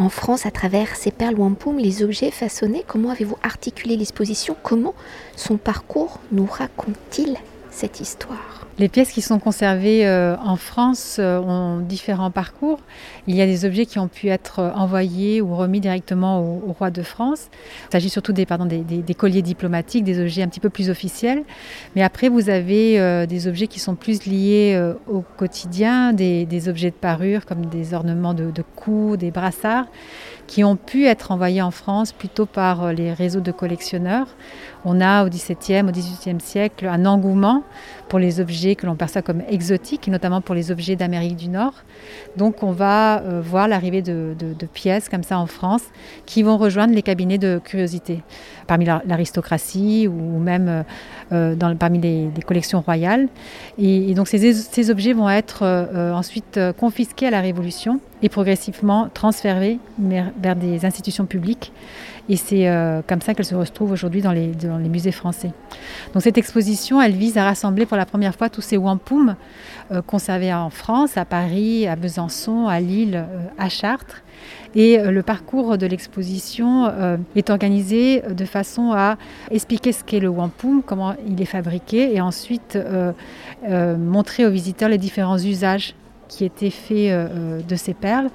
en 0.00 0.08
France 0.08 0.46
à 0.46 0.50
travers 0.50 0.96
ces 0.96 1.10
perles 1.10 1.34
wampum, 1.34 1.76
les 1.76 2.02
objets 2.02 2.30
façonnés 2.30 2.84
Comment 2.86 3.10
avez-vous 3.10 3.36
articulé 3.42 3.98
l'exposition? 3.98 4.56
Comment 4.62 4.94
son 5.36 5.58
parcours 5.58 6.20
nous 6.32 6.46
raconte-t-il? 6.46 7.36
Cette 7.70 8.00
histoire 8.00 8.60
les 8.80 8.88
pièces 8.88 9.12
qui 9.12 9.20
sont 9.20 9.38
conservées 9.38 10.06
euh, 10.06 10.36
en 10.42 10.56
France 10.56 11.18
euh, 11.18 11.38
ont 11.38 11.80
différents 11.80 12.30
parcours. 12.30 12.80
Il 13.26 13.36
y 13.36 13.42
a 13.42 13.46
des 13.46 13.66
objets 13.66 13.84
qui 13.84 13.98
ont 13.98 14.08
pu 14.08 14.28
être 14.28 14.60
euh, 14.60 14.70
envoyés 14.72 15.42
ou 15.42 15.54
remis 15.54 15.80
directement 15.80 16.40
au, 16.40 16.72
roi 16.72 16.90
de 16.90 17.02
France. 17.02 17.50
Il 17.88 17.92
s'agit 17.92 18.08
surtout 18.08 18.32
des, 18.32 18.46
colliers 19.14 19.42
diplomatiques, 19.42 20.02
des 20.02 20.18
objets 20.18 20.42
un 20.42 20.48
petit 20.48 20.60
peu 20.60 20.70
plus 20.70 20.88
officiels. 20.88 21.42
Mais 21.94 22.02
après, 22.02 22.30
vous 22.30 22.48
avez 22.48 23.26
des 23.26 23.48
objets 23.48 23.66
qui 23.66 23.80
sont 23.80 23.96
plus 23.96 24.24
liés 24.24 24.80
au 25.06 25.22
quotidien, 25.36 26.14
des, 26.14 26.68
objets 26.68 26.90
de 26.90 26.94
parure 26.94 27.44
comme 27.44 27.66
des 27.66 27.92
ornements 27.92 28.32
de, 28.32 28.50
de 28.50 28.62
cou, 28.76 29.16
des 29.18 29.30
brassards 29.30 29.86
qui 30.46 30.64
ont 30.64 30.76
pu 30.76 31.04
être 31.06 31.32
envoyés 31.32 31.62
en 31.62 31.70
France 31.70 32.12
plutôt 32.12 32.46
par 32.46 32.92
les 32.92 33.12
réseaux 33.12 33.40
de 33.40 33.52
collectionneurs. 33.52 34.28
On 34.84 35.00
a 35.00 35.24
au 35.24 35.28
XVIIe, 35.28 35.82
au 35.82 35.92
XVIIIe 35.92 36.40
siècle 36.40 36.86
un 36.86 37.04
engouement 37.04 37.59
pour 38.08 38.18
les 38.18 38.40
objets 38.40 38.74
que 38.74 38.86
l'on 38.86 38.96
perçoit 38.96 39.22
comme 39.22 39.42
exotiques, 39.48 40.08
notamment 40.08 40.40
pour 40.40 40.54
les 40.54 40.70
objets 40.70 40.96
d'Amérique 40.96 41.36
du 41.36 41.48
Nord. 41.48 41.74
Donc 42.36 42.62
on 42.62 42.72
va 42.72 43.20
euh, 43.20 43.40
voir 43.40 43.68
l'arrivée 43.68 44.02
de, 44.02 44.34
pièces 44.72 45.08
comme 45.08 45.22
ça 45.22 45.38
en 45.38 45.46
France 45.46 45.82
qui 46.26 46.42
vont 46.42 46.56
rejoindre 46.56 46.94
les 46.94 47.02
cabinets 47.02 47.38
de 47.38 47.60
curiosité 47.62 48.22
parmi 48.66 48.84
l'aristocratie 48.84 50.06
ou 50.06 50.38
même 50.38 50.84
euh, 51.32 51.54
dans, 51.54 51.74
parmi 51.76 52.00
les, 52.00 52.30
collections 52.46 52.80
royales. 52.80 53.28
Et, 53.78 54.14
donc 54.14 54.28
ces, 54.28 54.90
objets 54.90 55.12
vont 55.12 55.30
être 55.30 55.64
ensuite 56.14 56.58
confisqués 56.78 57.26
à 57.26 57.30
la 57.30 57.40
Révolution 57.40 58.00
et 58.22 58.28
progressivement 58.28 59.08
transférée 59.12 59.78
vers 59.98 60.56
des 60.56 60.84
institutions 60.84 61.26
publiques. 61.26 61.72
Et 62.30 62.36
c'est 62.36 62.68
euh, 62.68 63.02
comme 63.06 63.20
ça 63.20 63.34
qu'elle 63.34 63.44
se 63.44 63.56
retrouve 63.56 63.90
aujourd'hui 63.90 64.22
dans 64.22 64.30
les, 64.30 64.52
musées 64.88 65.10
français. 65.10 65.50
Donc 66.14 66.22
cette 66.22 66.38
exposition, 66.38 67.02
elle 67.02 67.12
vise 67.12 67.36
à 67.36 67.44
rassembler 67.44 67.86
pour 67.86 67.96
la 67.96 68.06
première 68.06 68.36
fois 68.36 68.48
tous 68.48 68.60
ces 68.60 68.76
wampum 68.76 69.34
euh, 69.90 70.00
conservés 70.00 70.54
en 70.54 70.70
France, 70.70 71.16
à 71.16 71.24
Paris, 71.24 71.88
à 71.88 71.96
Besançon, 71.96 72.68
à 72.68 72.78
Lille, 72.78 73.16
euh, 73.28 73.46
à 73.58 73.68
Chartres. 73.68 74.22
Et 74.76 74.98
le 74.98 75.22
parcours 75.24 75.76
de 75.76 75.84
l'exposition 75.84 76.90
est 77.34 77.50
organisé 77.50 78.22
de 78.22 78.44
façon 78.44 78.92
à 78.92 79.18
expliquer 79.50 79.90
ce 79.90 80.04
qu'est 80.04 80.20
le 80.20 80.28
wampum, 80.28 80.82
comment 80.86 81.16
il 81.28 81.42
est 81.42 81.46
fabriqué, 81.46 82.14
et 82.14 82.20
ensuite 82.20 82.78
montrer 83.68 84.46
aux 84.46 84.50
visiteurs 84.50 84.88
les 84.88 84.96
différents 84.96 85.38
usages 85.38 85.96
qui 86.30 86.44
était 86.44 86.70
fait 86.70 87.10
euh, 87.10 87.26
euh, 87.26 87.60
de 87.60 87.76
ces 87.76 87.92
perles, 87.92 88.30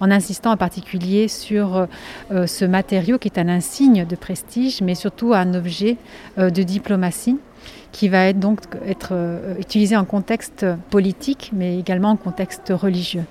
en 0.00 0.10
insistant 0.10 0.52
en 0.52 0.56
particulier 0.56 1.26
sur 1.26 1.88
euh, 2.30 2.46
ce 2.46 2.64
matériau 2.64 3.18
qui 3.18 3.28
est 3.28 3.38
un 3.38 3.48
insigne 3.48 4.04
de 4.04 4.14
prestige, 4.14 4.82
mais 4.82 4.94
surtout 4.94 5.32
un 5.32 5.54
objet 5.54 5.96
de 6.36 6.62
diplomatie 6.62 7.38
qui 7.90 8.08
va 8.08 8.26
être 8.26 8.38
donc 8.38 8.60
être 8.86 9.14
utilisé 9.58 9.96
en 9.96 10.04
contexte 10.04 10.66
politique, 10.90 11.50
mais 11.54 11.78
également 11.78 12.10
en 12.10 12.16
contexte 12.16 12.70
religieux. 12.70 13.24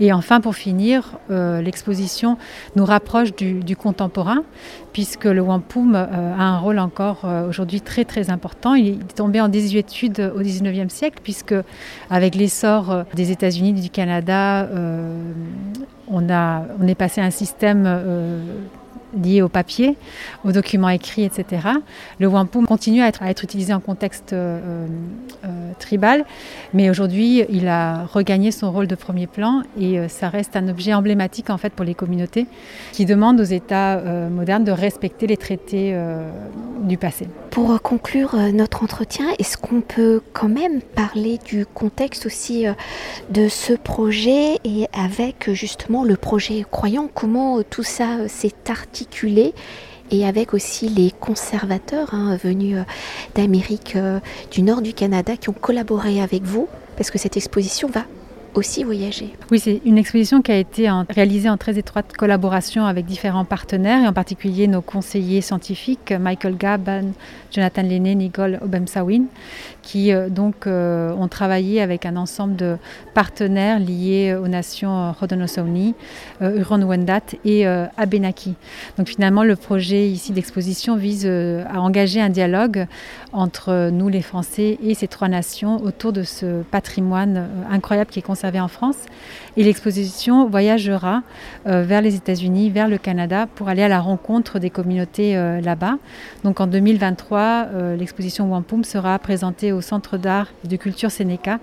Et 0.00 0.12
enfin, 0.12 0.40
pour 0.40 0.54
finir, 0.54 1.18
euh, 1.30 1.60
l'exposition 1.60 2.38
nous 2.76 2.84
rapproche 2.84 3.34
du, 3.34 3.76
contemporain, 3.76 4.44
puisque 4.92 5.24
le 5.24 5.40
wampum 5.40 5.94
euh, 5.94 6.06
a 6.36 6.42
un 6.42 6.58
rôle 6.58 6.78
encore 6.78 7.22
euh, 7.24 7.48
aujourd'hui 7.48 7.80
très 7.80 8.04
très 8.04 8.30
important. 8.30 8.74
Il 8.74 8.88
est 8.88 9.14
tombé 9.14 9.40
en 9.40 9.48
désuétude 9.48 10.32
au 10.36 10.40
XIXe 10.40 10.92
siècle, 10.92 11.18
puisque 11.22 11.54
avec 12.10 12.34
l'essor 12.34 13.04
des 13.14 13.30
États-Unis, 13.30 13.72
du 13.72 13.90
Canada, 13.90 14.68
on, 16.08 16.30
a, 16.30 16.62
on 16.80 16.86
est 16.86 16.94
passé 16.94 17.20
à 17.20 17.24
un 17.24 17.30
système 17.30 17.84
liés 19.22 19.42
au 19.42 19.48
papier, 19.48 19.96
aux 20.44 20.52
documents 20.52 20.88
écrits, 20.88 21.24
etc. 21.24 21.68
Le 22.18 22.26
wampum 22.26 22.66
continue 22.66 23.02
à 23.02 23.08
être, 23.08 23.22
utilisé 23.42 23.72
en 23.72 23.80
contexte 23.80 24.34
tribal, 25.78 26.24
mais 26.74 26.90
aujourd'hui, 26.90 27.44
il 27.48 27.68
a 27.68 28.04
regagné 28.04 28.50
son 28.50 28.70
rôle 28.70 28.86
de 28.86 28.94
premier 28.94 29.26
plan 29.26 29.62
et 29.78 29.98
euh, 29.98 30.08
ça 30.08 30.28
reste 30.28 30.56
un 30.56 30.68
objet 30.68 30.94
emblématique 30.94 31.50
en 31.50 31.58
fait 31.58 31.72
pour 31.72 31.84
les 31.84 31.94
communautés 31.94 32.46
qui 32.92 33.04
demandent 33.04 33.40
aux 33.40 33.44
États 33.44 34.00
modernes 34.30 34.64
de 34.64 34.72
respecter 34.72 35.26
les 35.26 35.36
traités 35.36 35.96
du 36.82 36.98
passé. 36.98 37.28
Pour 37.50 37.80
conclure 37.80 38.36
notre 38.52 38.82
entretien, 38.82 39.26
est-ce 39.38 39.56
qu'on 39.56 39.80
peut 39.80 40.20
quand 40.32 40.48
même 40.48 40.80
parler 40.80 41.38
du 41.44 41.66
contexte 41.66 42.26
aussi 42.26 42.66
de 43.30 43.48
ce 43.48 43.72
projet 43.72 44.58
et 44.64 44.86
avec 44.92 45.52
justement 45.52 46.04
le 46.04 46.16
projet 46.16 46.64
croyant, 46.70 47.08
comment 47.12 47.62
tout 47.62 47.82
ça 47.82 48.28
s'est 48.28 48.54
articulé 48.68 49.54
et 50.10 50.26
avec 50.26 50.54
aussi 50.54 50.88
les 50.88 51.10
conservateurs 51.10 52.14
hein, 52.14 52.36
venus 52.42 52.78
euh, 52.78 52.82
d'Amérique 53.34 53.96
euh, 53.96 54.20
du 54.50 54.62
Nord 54.62 54.82
du 54.82 54.92
Canada 54.92 55.36
qui 55.36 55.48
ont 55.48 55.54
collaboré 55.54 56.20
avec 56.20 56.42
vous 56.42 56.68
parce 56.96 57.10
que 57.10 57.18
cette 57.18 57.36
exposition 57.36 57.88
va 57.88 58.04
aussi 58.54 58.84
voyager. 58.84 59.34
Oui, 59.50 59.58
c'est 59.58 59.80
une 59.84 59.98
exposition 59.98 60.42
qui 60.42 60.52
a 60.52 60.56
été 60.56 60.90
réalisée 61.08 61.48
en 61.48 61.56
très 61.56 61.78
étroite 61.78 62.12
collaboration 62.16 62.86
avec 62.86 63.06
différents 63.06 63.44
partenaires, 63.44 64.04
et 64.04 64.08
en 64.08 64.12
particulier 64.12 64.66
nos 64.66 64.82
conseillers 64.82 65.40
scientifiques, 65.40 66.12
Michael 66.12 66.56
Gaban, 66.56 67.12
Jonathan 67.50 67.82
Lenné, 67.82 68.14
Nicole 68.14 68.58
Obemsawin, 68.62 69.24
qui 69.82 70.12
euh, 70.12 70.28
donc 70.28 70.66
euh, 70.66 71.12
ont 71.12 71.28
travaillé 71.28 71.80
avec 71.80 72.04
un 72.04 72.16
ensemble 72.16 72.56
de 72.56 72.76
partenaires 73.14 73.78
liés 73.78 74.34
aux 74.34 74.48
nations 74.48 75.14
Haudenosaunee, 75.20 75.94
euh, 76.42 76.58
Huron-Wendat 76.58 77.36
et 77.44 77.66
Abenaki. 77.96 78.54
Donc 78.98 79.08
finalement, 79.08 79.44
le 79.44 79.56
projet 79.56 80.08
ici 80.08 80.32
d'exposition 80.32 80.96
vise 80.96 81.26
à 81.26 81.80
engager 81.80 82.20
un 82.20 82.28
dialogue 82.28 82.86
entre 83.32 83.90
nous, 83.90 84.08
les 84.08 84.22
Français, 84.22 84.78
et 84.82 84.94
ces 84.94 85.08
trois 85.08 85.28
nations 85.28 85.82
autour 85.82 86.12
de 86.12 86.22
ce 86.22 86.62
patrimoine 86.62 87.48
incroyable 87.70 88.10
qui 88.10 88.18
est 88.18 88.22
en 88.44 88.68
France. 88.68 88.96
Et 89.56 89.64
l'exposition 89.64 90.48
voyagera 90.48 91.22
vers 91.64 92.00
les 92.00 92.14
États-Unis, 92.14 92.70
vers 92.70 92.88
le 92.88 92.98
Canada, 92.98 93.46
pour 93.54 93.68
aller 93.68 93.82
à 93.82 93.88
la 93.88 94.00
rencontre 94.00 94.58
des 94.58 94.70
communautés 94.70 95.34
là-bas. 95.62 95.98
Donc 96.44 96.60
en 96.60 96.66
2023, 96.66 97.94
l'exposition 97.98 98.50
Wampum 98.50 98.84
sera 98.84 99.18
présentée 99.18 99.72
au 99.72 99.80
Centre 99.80 100.16
d'art 100.16 100.48
et 100.64 100.68
de 100.68 100.76
culture 100.76 101.10
Sénéca 101.10 101.58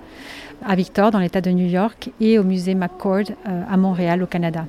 à 0.63 0.75
Victor, 0.75 1.11
dans 1.11 1.19
l'État 1.19 1.41
de 1.41 1.51
New 1.51 1.67
York, 1.67 2.11
et 2.19 2.39
au 2.39 2.43
musée 2.43 2.75
McCord 2.75 3.31
euh, 3.47 3.63
à 3.69 3.77
Montréal, 3.77 4.23
au 4.23 4.27
Canada. 4.27 4.65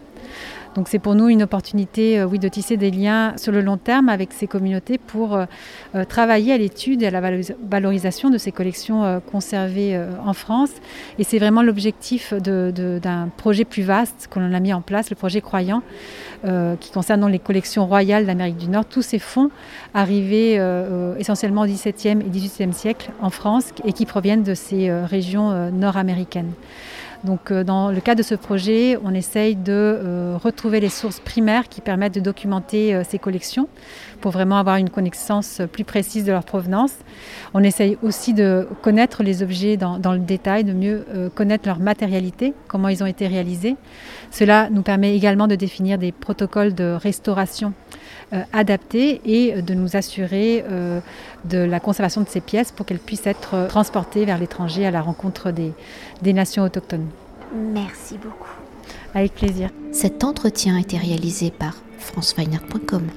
Donc 0.76 0.88
c'est 0.88 0.98
pour 0.98 1.14
nous 1.14 1.28
une 1.28 1.42
opportunité 1.42 2.20
euh, 2.20 2.26
oui, 2.26 2.38
de 2.38 2.48
tisser 2.48 2.76
des 2.76 2.90
liens 2.90 3.32
sur 3.38 3.50
le 3.50 3.62
long 3.62 3.78
terme 3.78 4.10
avec 4.10 4.34
ces 4.34 4.46
communautés 4.46 4.98
pour 4.98 5.34
euh, 5.34 5.46
euh, 5.94 6.04
travailler 6.04 6.52
à 6.52 6.58
l'étude 6.58 7.02
et 7.02 7.06
à 7.06 7.10
la 7.10 7.22
valorisation 7.66 8.28
de 8.28 8.36
ces 8.36 8.52
collections 8.52 9.22
conservées 9.32 9.98
en 10.24 10.34
France. 10.34 10.70
Et 11.18 11.24
c'est 11.24 11.38
vraiment 11.38 11.62
l'objectif 11.62 12.34
d'un 12.34 13.28
projet 13.36 13.64
plus 13.64 13.82
vaste 13.82 14.28
que 14.30 14.38
l'on 14.38 14.52
a 14.52 14.60
mis 14.60 14.74
en 14.74 14.82
place, 14.82 15.08
le 15.08 15.16
projet 15.16 15.40
Croyant, 15.40 15.82
qui 16.80 16.90
concerne 16.90 17.26
les 17.30 17.38
collections 17.38 17.86
royales 17.86 18.26
d'Amérique 18.26 18.58
du 18.58 18.68
Nord. 18.68 18.84
Tous 18.84 19.02
ces 19.02 19.18
fonds 19.18 19.50
arrivés 19.94 20.60
essentiellement 21.18 21.62
au 21.62 21.66
XVIIe 21.66 22.20
et 22.20 22.28
XVIIIe 22.28 22.72
siècle 22.72 23.10
en 23.20 23.30
France 23.30 23.72
et 23.84 23.92
qui 23.92 24.06
proviennent 24.06 24.42
de 24.42 24.54
ces 24.54 24.90
régions 24.90 25.70
nord-américaines. 25.70 26.52
Donc 27.26 27.50
euh, 27.50 27.64
dans 27.64 27.90
le 27.90 28.00
cadre 28.00 28.18
de 28.18 28.22
ce 28.22 28.36
projet, 28.36 28.96
on 29.04 29.12
essaye 29.12 29.56
de 29.56 29.72
euh, 29.72 30.38
retrouver 30.42 30.78
les 30.78 30.88
sources 30.88 31.18
primaires 31.18 31.68
qui 31.68 31.80
permettent 31.80 32.14
de 32.14 32.20
documenter 32.20 32.94
euh, 32.94 33.02
ces 33.06 33.18
collections 33.18 33.68
pour 34.20 34.30
vraiment 34.30 34.58
avoir 34.58 34.76
une 34.76 34.88
connaissance 34.88 35.60
plus 35.72 35.84
précise 35.84 36.24
de 36.24 36.30
leur 36.30 36.44
provenance. 36.44 36.92
On 37.52 37.62
essaye 37.62 37.98
aussi 38.02 38.32
de 38.32 38.68
connaître 38.80 39.24
les 39.24 39.42
objets 39.42 39.76
dans, 39.76 39.98
le 39.98 40.20
détail, 40.20 40.64
de 40.64 40.72
mieux 40.72 41.04
connaître 41.34 41.68
leur 41.68 41.80
matérialité, 41.80 42.54
comment 42.66 42.88
ils 42.88 43.02
ont 43.02 43.06
été 43.06 43.26
réalisés. 43.26 43.76
Cela 44.30 44.70
nous 44.70 44.82
permet 44.82 45.14
également 45.14 45.46
de 45.46 45.54
définir 45.54 45.98
des 45.98 46.12
protocoles 46.12 46.74
de 46.74 46.96
restauration 46.98 47.74
adaptés 48.52 49.20
et 49.24 49.62
de 49.62 49.74
nous 49.74 49.96
assurer 49.96 50.64
de 51.44 51.58
la 51.58 51.80
conservation 51.80 52.22
de 52.22 52.28
ces 52.28 52.40
pièces 52.40 52.72
pour 52.72 52.86
qu'elles 52.86 52.98
puissent 52.98 53.26
être 53.26 53.66
transportées 53.68 54.24
vers 54.24 54.38
l'étranger 54.38 54.86
à 54.86 54.90
la 54.90 55.00
rencontre 55.00 55.52
des 55.52 56.32
nations 56.32 56.62
autochtones. 56.64 57.06
Merci 57.54 58.18
beaucoup. 58.18 58.50
Avec 59.14 59.34
plaisir. 59.34 59.70
Cet 59.92 60.24
entretien 60.24 60.76
a 60.76 60.80
été 60.80 60.98
réalisé 60.98 61.50
par 61.50 61.76
franceweiner.com. 61.98 63.08